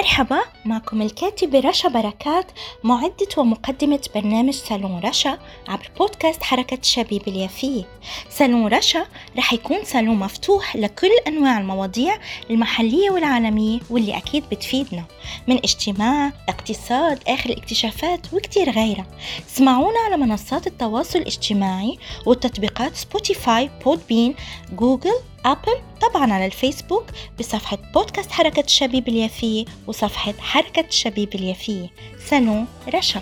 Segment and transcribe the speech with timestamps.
[0.00, 2.46] مرحبا معكم الكاتبة رشا بركات
[2.84, 5.38] معدة ومقدمة برنامج صالون رشا
[5.68, 7.84] عبر بودكاست حركة الشبيبة اليافية.
[8.30, 9.06] صالون رشا
[9.38, 12.18] رح يكون صالون مفتوح لكل أنواع المواضيع
[12.50, 15.04] المحلية والعالمية واللي أكيد بتفيدنا
[15.46, 19.06] من اجتماع اقتصاد آخر الاكتشافات وكتير غيرها.
[19.48, 24.34] اسمعونا على منصات التواصل الاجتماعي والتطبيقات Spotify Podbean
[24.72, 25.14] Google
[25.44, 27.04] أبل طبعا على الفيسبوك
[27.38, 31.90] بصفحة بودكاست حركة الشبيب اليافية وصفحة حركة الشبيب اليافية
[32.26, 33.20] سنو رشا.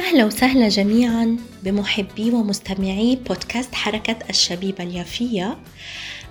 [0.00, 5.58] أهلا وسهلا جميعا بمحبي ومستمعي بودكاست حركة الشبيبة اليافية.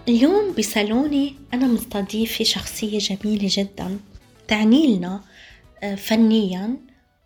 [0.08, 4.00] اليوم بصالوني أنا مستضيفة شخصية جميلة جدا.
[4.48, 5.22] تعني لنا
[5.84, 6.78] آه، فنيا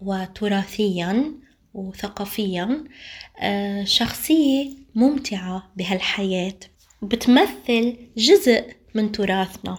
[0.01, 1.31] وتراثيا
[1.73, 2.83] وثقافيا
[3.39, 6.59] آه، شخصية ممتعة بهالحياة.
[7.01, 9.77] بتمثل جزء من تراثنا.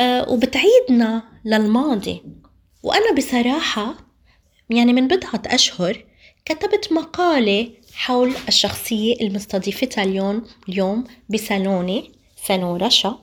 [0.00, 2.22] آه، وبتعيدنا للماضي.
[2.82, 3.94] وأنا بصراحة
[4.70, 6.04] يعني من بضعة أشهر
[6.44, 12.12] كتبت مقالة حول الشخصية المستضيفتها اليوم اليوم بصالوني
[12.48, 13.18] صالون رشا.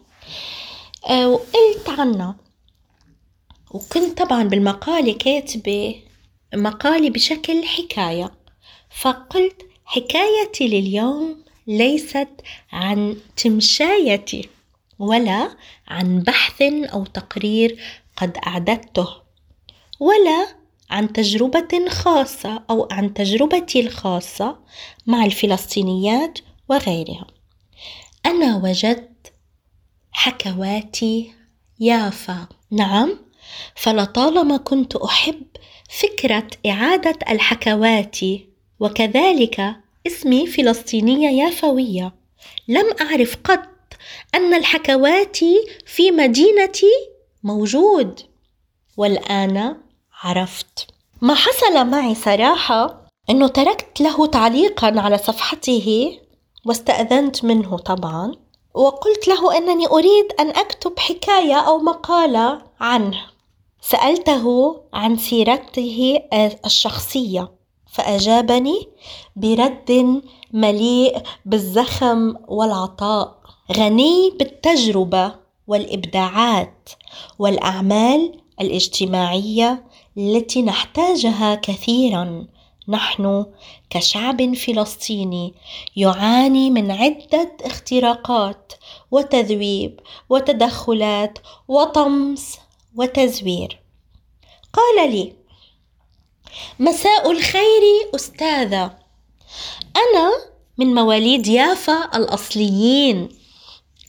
[1.09, 2.35] آه، وقلت عنها.
[3.71, 5.95] وكنت طبعا بالمقالة كاتبة
[6.53, 8.31] مقالي بشكل حكاية.
[9.01, 12.29] فقلت حكايتي لليوم ليست
[12.71, 14.49] عن تمشايتي
[14.99, 15.57] ولا
[15.87, 17.79] عن بحث أو تقرير
[18.17, 19.07] قد أعددته
[19.99, 20.47] ولا
[20.89, 24.59] عن تجربة خاصة أو عن تجربتي الخاصة
[25.07, 27.27] مع الفلسطينيات وغيرها.
[28.25, 29.33] أنا وجدت
[30.11, 31.33] حكواتي
[31.79, 32.47] يافا.
[32.71, 33.30] نعم؟
[33.75, 35.43] فلطالما كنت أحب
[35.99, 38.17] فكرة إعادة الحكوات
[38.79, 39.75] وكذلك
[40.07, 42.13] اسمي فلسطينية يافوية
[42.67, 43.67] لم أعرف قط
[44.35, 45.37] أن الحكوات
[45.85, 46.91] في مدينتي
[47.43, 48.19] موجود
[48.97, 49.77] والآن
[50.23, 50.87] عرفت.
[51.21, 56.19] ما حصل معي صراحة أنه تركت له تعليقا على صفحته
[56.65, 58.31] واستأذنت منه طبعا
[58.73, 63.30] وقلت له أنني أريد أن أكتب حكاية أو مقالة عنه.
[63.81, 66.19] سألته عن سيرته
[66.65, 67.51] الشخصية
[67.91, 68.87] فأجابني
[69.35, 70.21] برد
[70.53, 73.41] مليء بالزخم والعطاء.
[73.77, 75.35] غني بالتجربة
[75.67, 76.89] والإبداعات
[77.39, 79.83] والأعمال الاجتماعية
[80.17, 82.47] التي نحتاجها كثيرا.
[82.87, 83.45] نحن
[83.89, 85.53] كشعب فلسطيني
[85.95, 88.73] يعاني من عدة اختراقات
[89.11, 89.99] وتذويب
[90.29, 92.57] وتدخلات وطمس
[92.95, 93.79] وتزوير.
[94.73, 95.33] قال لي
[96.79, 97.81] مساء الخير
[98.15, 98.97] أستاذة.
[99.95, 100.31] أنا
[100.77, 103.29] من مواليد يافا الأصليين.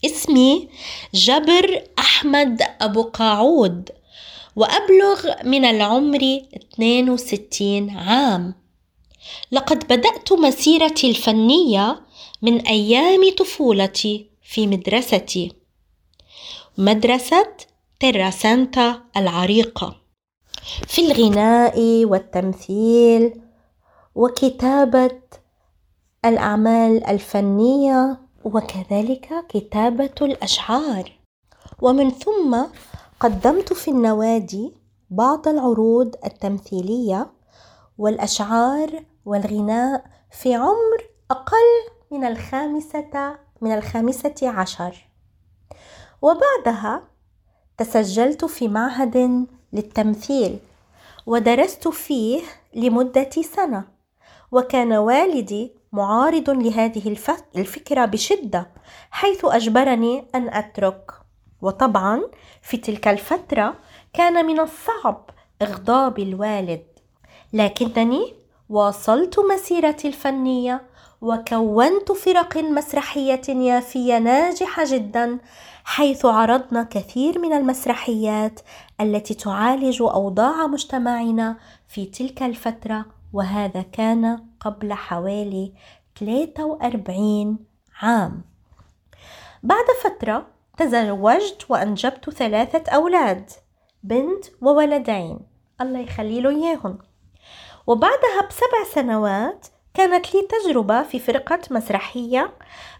[0.05, 0.69] اسمي
[1.13, 3.89] جبر أحمد أبو قاعود
[4.55, 6.41] وأبلغ من العمر
[6.73, 8.55] 62 عام.
[9.51, 12.01] لقد بدأت مسيرتي الفنية
[12.41, 15.51] من أيام طفولتي في مدرستي.
[16.77, 17.53] مدرسة
[18.03, 19.95] تيرا سانتا العريقة
[20.87, 23.41] في الغناء والتمثيل
[24.15, 25.21] وكتابة
[26.25, 31.11] الأعمال الفنية وكذلك كتابة الأشعار.
[31.81, 32.65] ومن ثم
[33.19, 34.73] قدمت في النوادي
[35.09, 37.31] بعض العروض التمثيلية
[37.97, 40.99] والأشعار والغناء في عمر
[41.31, 41.69] أقل
[42.11, 45.09] من الخامسة من الخامسة عشر.
[46.21, 47.12] وبعدها
[47.77, 50.59] تسجلت في معهد للتمثيل
[51.25, 52.41] ودرست فيه
[52.75, 53.83] لمدة سنة
[54.51, 57.17] وكان والدي معارض لهذه
[57.55, 58.69] الفكرة بشدة
[59.11, 61.11] حيث أجبرني أن أترك.
[61.61, 62.21] وطبعا
[62.61, 63.75] في تلك الفترة
[64.13, 65.29] كان من الصعب
[65.61, 66.83] إغضاب الوالد
[67.53, 68.33] لكنني
[68.69, 70.81] واصلت مسيرتي الفنية
[71.23, 75.39] وكونت فرق مسرحية يافية ناجحة جدا
[75.83, 78.59] حيث عرضنا كثير من المسرحيات
[79.01, 85.73] التي تعالج أوضاع مجتمعنا في تلك الفترة وهذا كان قبل حوالي
[86.19, 87.59] 43
[88.01, 88.41] عام.
[89.63, 90.47] بعد فترة
[90.77, 93.49] تزوجت وأنجبت ثلاثة أولاد
[94.03, 95.39] بنت وولدين.
[95.81, 96.97] الله يخلي له إياهم.
[97.87, 102.51] وبعدها بسبع سنوات كانت لي تجربة في فرقة مسرحية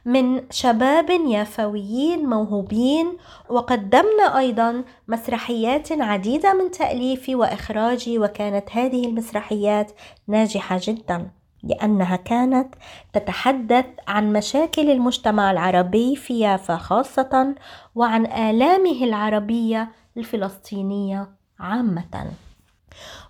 [0.06, 3.18] من شباب يافويين موهوبين
[3.50, 9.92] وقدمنا أيضا مسرحيات عديدة من تأليفي وإخراجي وكانت هذه المسرحيات
[10.28, 11.32] ناجحة جدا
[11.64, 12.76] لأنها كانت
[13.14, 17.56] تتحدث عن مشاكل المجتمع العربي في يافا خاصة
[17.96, 21.30] وعن آلامه العربية الفلسطينية
[21.60, 22.32] عامة.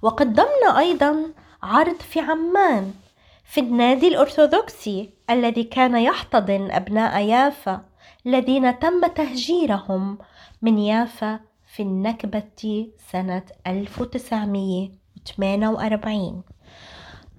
[0.02, 1.26] وقدمنا أيضا
[1.64, 2.94] عرض في عمان
[3.54, 7.82] في النادي الأرثوذكسي الذي كان يحتضن أبناء يافا
[8.26, 10.18] الذين تم تهجيرهم
[10.62, 11.40] من يافا
[11.76, 16.44] في النكبة سنة 1948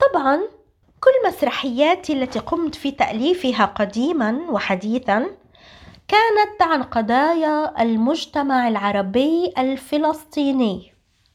[0.00, 0.40] طبعا
[1.00, 5.26] كل مسرحياتي التي قمت في تأليفها قديما وحديثا
[6.08, 10.92] كانت عن قضايا المجتمع العربي الفلسطيني.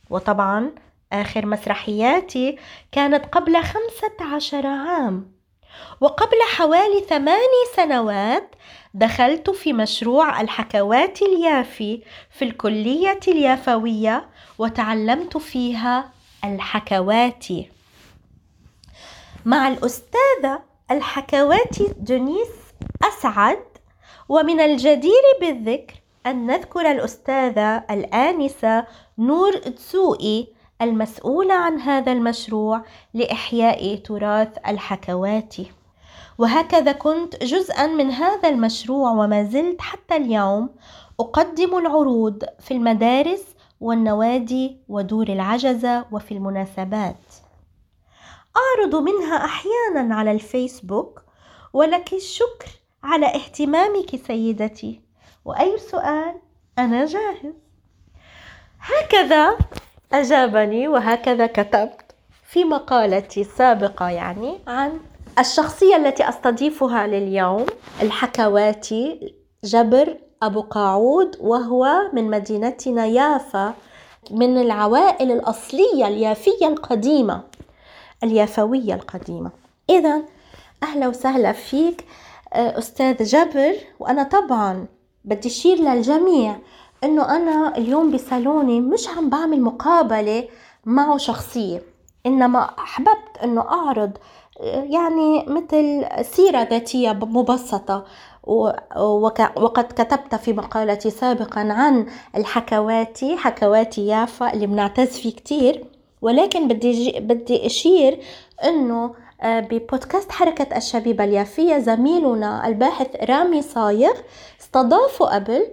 [0.10, 0.72] وطبعا
[1.14, 2.58] آخر مسرحياتي
[2.92, 5.32] كانت قبل خمسة عشر عام.
[6.02, 8.56] وقبل حوالي ثماني سنوات
[8.94, 16.12] دخلت في مشروع الحكوات اليافي في الكلية اليافوية وتعلمت فيها
[16.44, 17.46] الحكوات.
[19.46, 22.50] مع الأستاذة الحكواتي دونيس
[23.04, 23.64] أسعد
[24.30, 25.94] ومن الجدير بالذكر
[26.26, 28.86] أن نذكر الأستاذة الآنسة
[29.18, 30.48] نور تسوئي
[30.82, 32.82] المسؤولة عن هذا المشروع
[33.14, 35.56] لإحياء تراث الحكوات.
[36.38, 40.70] وهكذا كنت جزءا من هذا المشروع وما زلت حتى اليوم
[41.20, 43.44] أقدم العروض في المدارس
[43.80, 47.16] والنوادي ودور العجزة وفي المناسبات.
[48.58, 51.22] أعرض منها أحيانا على الفيسبوك
[51.74, 52.70] ولك الشكر
[53.04, 55.02] على اهتمامك سيدتي.
[55.46, 56.36] وأي سؤال
[56.78, 57.54] أنا جاهز.
[58.80, 59.58] هكذا
[60.14, 62.16] أجابني وهكذا كتبت
[62.48, 65.00] في مقالتي السابقة يعني عن
[65.40, 67.66] الشخصية التي أستضيفها لليوم
[68.02, 69.34] الحكواتي
[69.64, 73.74] جبر أبو قاعود وهو من مدينتنا يافا
[74.32, 77.42] من العوائل الأصلية اليافية القديمة
[78.24, 79.52] اليافوية القديمة.
[79.90, 80.22] إذا
[80.84, 82.06] أهلا وسهلا فيك
[82.54, 84.86] أستاذ جبر وأنا طبعا
[85.26, 86.56] بدي أشير للجميع.
[87.04, 90.48] إنه أنا اليوم بصالوني مش عم بعمل مقابلة
[90.86, 91.82] معه شخصية
[92.26, 94.12] إنما أحببت إنه أعرض
[94.64, 98.06] يعني مثل سيرة ذاتية مبسطة
[99.58, 102.06] وقد كتبت في مقالتي سابقا عن
[102.36, 105.86] الحكواتي حكواتي يافا اللي بنعتز فيه كتير
[106.22, 108.20] ولكن بدي بدي أشير
[108.64, 114.14] إنه آه، ببودكاست حركة الشبيبة اليافية زميلنا الباحث رامي صايغ
[114.62, 115.68] استضافه قبل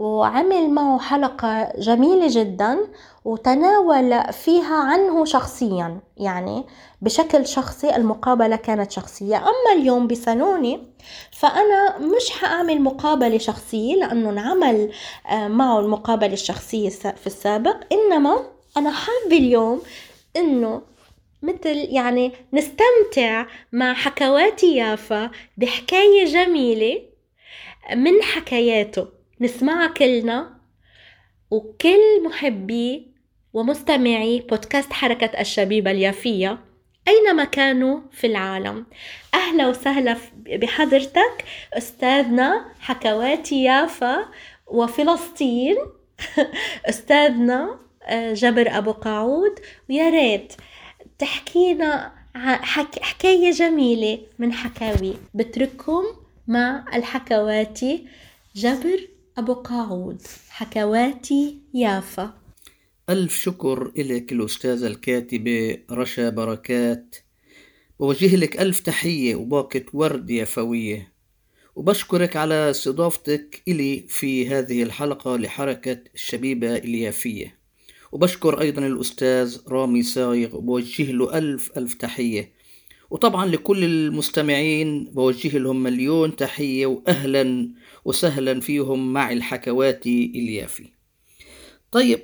[0.00, 2.78] وعمل معه حلقة جميلة جدا
[3.24, 6.64] وتناول فيها عنه شخصيا يعني
[7.02, 9.36] بشكل شخصي المقابلة كانت شخصية.
[9.36, 10.80] أما اليوم بسنوني
[11.32, 14.92] فأنا مش حأعمل مقابلة شخصية لأنه انعمل
[15.30, 17.76] آه، معه المقابلة الشخصية في السابق.
[17.92, 18.46] إنما
[18.76, 19.82] أنا حابة اليوم
[20.36, 20.82] إنه
[21.42, 27.02] مثل يعني نستمتع مع حكوات يافا بحكاية جميلة
[27.96, 29.19] من حكاياته.
[29.40, 30.60] نسمعها كلنا
[31.50, 33.10] وكل محبي
[33.52, 36.58] ومستمعي بودكاست حركة الشبيبة اليافية
[37.08, 38.86] أينما كانوا في العالم.
[39.34, 40.16] أهلا وسهلا
[40.46, 44.28] بحضرتك أستاذنا حكواتي يافا
[44.66, 45.76] وفلسطين.
[46.90, 49.60] أستاذنا آه، جبر أبو قاعود
[49.90, 50.52] ويا ريت
[51.18, 52.12] تحكينا
[53.00, 55.14] حكاية جميلة من حكاوي.
[55.34, 56.04] بترككم
[56.48, 58.06] مع الحكواتي
[58.54, 59.00] جبر
[59.40, 62.34] أبو قاعود حكواتي يافا.
[63.10, 67.16] ألف شكر إلك الأستاذة الكاتبة رشا بركات.
[68.00, 71.12] بوجه لك ألف تحية وباقة ورد يافوية
[71.76, 77.58] وبشكرك على استضافتك إلي في هذه الحلقة لحركة الشبيبة اليافية.
[78.12, 82.52] وبشكر أيضا الأستاذ رامي صايغ وبوجه له ألف ألف تحية.
[83.10, 87.68] وطبعا لكل المستمعين بوجه لهم مليون تحية وأهلا
[88.04, 90.88] وسهلا فيهم مع الحكواتي اليافي.
[91.92, 92.20] طيب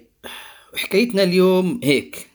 [0.74, 2.30] حكايتنا اليوم هيك.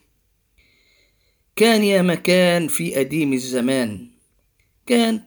[1.56, 4.08] كان يا مكان في قديم الزمان.
[4.86, 5.22] كان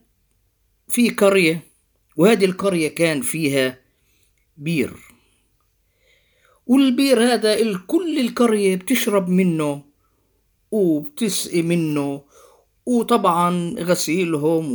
[0.89, 1.61] في قرية
[2.17, 3.79] وهذه القرية كان فيها
[4.57, 4.93] بير.
[6.67, 9.83] والبير هذا الكل القرية بتشرب منه
[10.71, 12.23] وبتسقي منه
[12.87, 14.67] وطبعا غسيلهم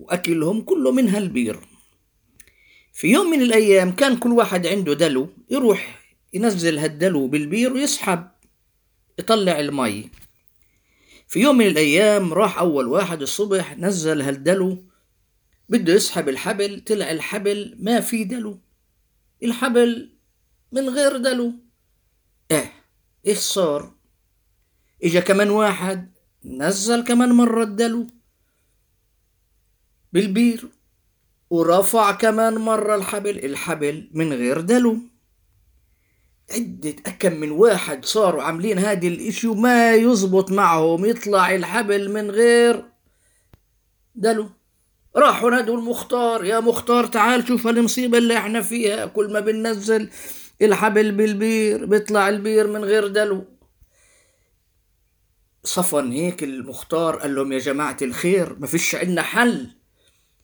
[0.00, 1.60] وأكلهم كله من هالبير.
[2.92, 8.28] في يوم من الأيام كان كل واحد عنده دلو يروح ينزل هالدلو بالبير ويسحب
[9.18, 10.10] يطلع المي.
[11.28, 14.84] في يوم من الأيام راح أول واحد الصبح نزل هالدلو
[15.68, 18.60] بده يسحب الحبل طلع الحبل ما في دلو.
[19.42, 20.18] الحبل
[20.72, 21.52] من غير دلو.
[22.50, 22.72] إيه
[23.26, 23.94] إيش صار؟
[25.04, 26.13] إجا كمان واحد
[26.44, 28.06] نزل كمان مرة الدلو
[30.12, 30.68] بالبير
[31.50, 34.98] ورفع كمان مرة الحبل الحبل من غير دلو
[36.50, 42.84] عدة أكم من واحد صاروا عاملين هذه الإشي وما يزبط معهم يطلع الحبل من غير
[44.14, 44.48] دلو
[45.16, 49.06] راحوا نادوا المختار يا مختار تعال شوف هالمصيبة اللي إحنا فيها.
[49.06, 50.10] كل ما بننزل
[50.62, 53.44] الحبل بالبير بيطلع البير من غير دلو
[55.64, 59.70] صفن هيك المختار قال لهم يا جماعة الخير ما فيش عندنا حل.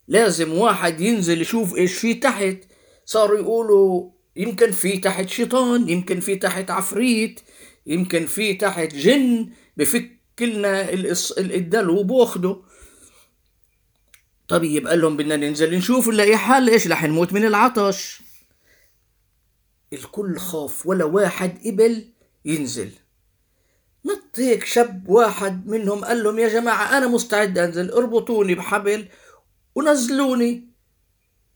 [0.09, 2.57] لازم واحد ينزل يشوف إيش في تحت.
[3.05, 7.41] صاروا يقولوا يمكن في تحت شيطان يمكن في تحت عفريت
[7.87, 10.11] يمكن في تحت جن بفك
[10.41, 10.93] لنا
[11.39, 12.63] الدلو وبأخده.
[14.49, 18.23] طيب قال لهم بدنا ننزل نشوف نلاقي حل إيش رح نموت من العطش.
[19.93, 22.13] الكل خاف ولا واحد قبل
[22.45, 22.91] ينزل.
[24.05, 29.09] نط هيك شاب واحد منهم قال لهم يا جماعة أنا مستعد أنزل اربطوني بحبل
[29.75, 30.71] ونزلوني.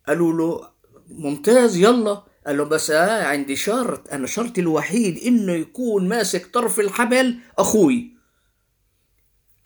[0.08, 0.70] قالوا له
[1.08, 2.24] ممتاز يلا.
[2.46, 8.14] قال له بس آه عندي شرط أنا شرطي الوحيد إنه يكون ماسك طرف الحبل أخوي.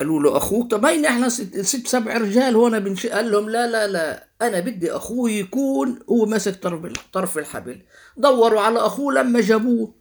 [0.01, 3.67] قالوا له أخوك طب هين إحنا ست, ست سبع رجال هون بنش قال لهم لا
[3.67, 7.83] لا لا أنا بدي أخوي يكون هو ماسك طرف طرف الحبل.
[8.17, 9.98] دوروا على أخوه لما جابوه.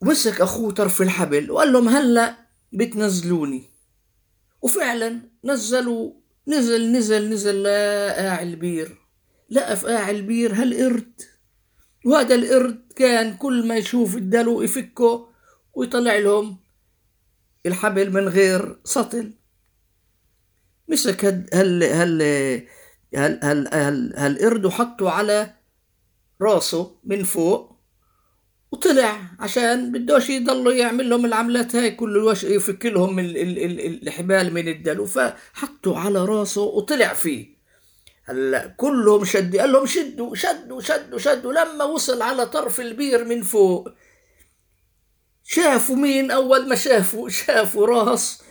[0.00, 2.36] ومسك أخوه طرف الحبل وقال لهم هلا
[2.72, 3.70] بتنزلوني.
[4.62, 6.12] وفعلا نزلوا
[6.48, 8.98] نزل نزل نزل لقاع البير
[9.50, 11.22] لقى في قاع البير هالقرد.
[12.06, 15.28] وهذا القرد كان كل ما يشوف الدلو يفكه
[15.74, 16.58] ويطلع لهم
[17.66, 19.32] الحبل من غير سطل.
[20.88, 22.22] مسك هال هال
[23.14, 25.54] هال هال هال هالقرد وحطه على
[26.42, 27.77] راسه من فوق.
[28.72, 35.06] وطلع عشان بدوش يضلوا يعمل لهم العملات هاي كل وش يفك لهم الحبال من الدلو.
[35.06, 37.58] فحطوا على راسه وطلع فيه.
[38.24, 41.52] هلا كلهم شد قال لهم شدوا شدوا شدوا شدوا.
[41.52, 43.88] لما وصل على طرف البير من فوق
[45.44, 48.42] شافوا مين؟ أول ما شافوا شافوا راس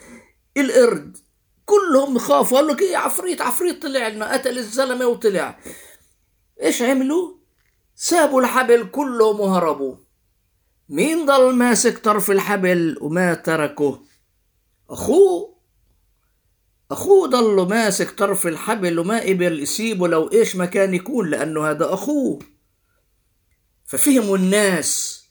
[0.58, 1.18] القرد.
[1.66, 5.60] كلهم خافوا قالوا لك إيه عفريت عفريت طلع لنا قتل الزلمة وطلع.
[6.62, 7.38] إيش عملوا؟
[7.96, 10.07] سابوا الحبل كلهم وهربوا.
[10.90, 14.02] مين ضل ماسك طرف الحبل وما تركه؟
[14.90, 15.58] أخوه.
[16.92, 21.94] أخوه ضل ماسك طرف الحبل وما قبل يسيبه لو إيش ما كان يكون لأنه هذا
[21.94, 22.40] أخوه.
[23.86, 25.24] ففهموا الناس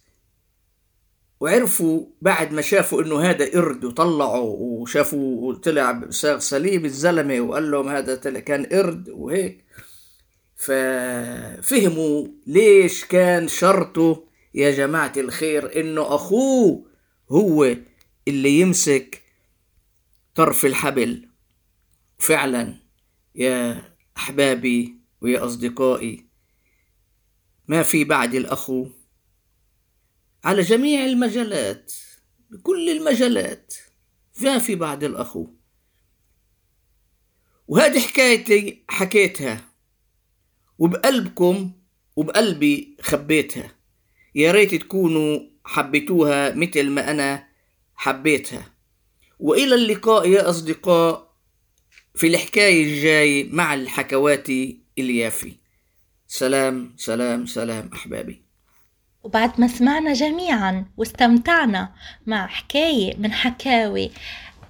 [1.40, 7.88] وعرفوا بعد ما شافوا إنه هذا قرد وطلعوا وشافوا طلع صاغ سليم الزلمة وقال لهم
[7.88, 9.64] هذا كان قرد وهيك.
[10.56, 16.90] ففهموا ليش كان شرطه يا جماعة الخير إنه أخوه
[17.30, 17.76] هو
[18.28, 19.22] اللي يمسك
[20.34, 21.28] طرف الحبل.
[22.18, 22.75] فعلا
[23.34, 23.82] يا
[24.16, 26.26] أحبابي ويا أصدقائي
[27.68, 28.88] ما في بعد الأخو.
[30.44, 31.92] على جميع المجالات
[32.50, 33.75] بكل المجالات
[34.40, 35.48] ما في بعد الأخو.
[37.68, 39.64] وهذه حكايتي حكيتها
[40.78, 41.72] وبقلبكم
[42.16, 43.75] وبقلبي خبيتها.
[44.36, 47.46] يا ريت تكونوا حبيتوها مثل ما أنا
[47.94, 48.62] حبيتها.
[49.38, 51.32] وإلى اللقاء يا أصدقاء
[52.14, 55.52] في الحكاية الجاي مع الحكواتي اليافي.
[56.26, 58.42] سلام سلام سلام أحبابي.
[59.22, 61.92] وبعد ما سمعنا جميعا واستمتعنا
[62.26, 64.10] مع حكاية من حكاوي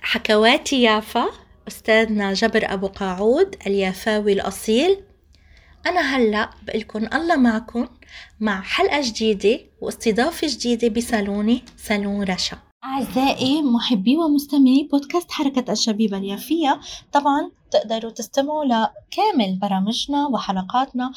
[0.01, 1.27] حكواتي يافا
[1.69, 5.06] أستاذنا جبر أبو قاعود اليافاوي الأصيل
[5.87, 7.89] أنا هلأ بقلكن الله معكم
[8.41, 12.59] مع حلقة جديدة واستضافة جديدة بصالوني صالون رشا.
[12.85, 16.81] أعزائي محبي ومستمعي بودكاست حركة الشبيبة اليافية.
[17.13, 21.13] طبعا تقدروا تستمعوا لكامل برامجنا وحلقاتنا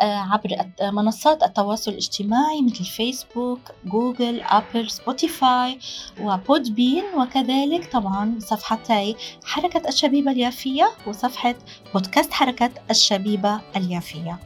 [0.00, 0.48] آه، عبر
[0.82, 5.78] منصات التواصل الاجتماعي مثل Facebook Google Apple Spotify
[6.20, 11.54] و Podbean وكذلك طبعا صفحتي حركة الشبيبة اليافية وصفحة
[11.94, 14.38] بودكاست حركة الشبيبة اليافية.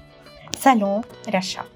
[0.59, 1.74] صالون رشا.